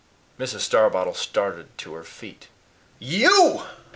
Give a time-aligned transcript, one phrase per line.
[0.39, 0.61] Mrs.
[0.61, 2.47] Starbottle started to her feet.
[2.97, 3.61] "YOU!"